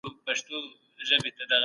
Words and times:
جمشېد 1.07 1.51